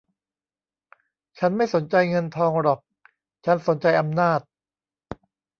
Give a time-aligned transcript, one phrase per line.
[1.39, 2.79] ฉันไม่สนใจเงินทองหรอก
[3.45, 4.39] ฉันสนใจอำนาจ